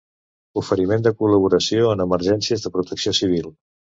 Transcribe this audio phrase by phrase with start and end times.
[0.61, 3.53] Oferiment de col·laboració en emergències de protecció civil.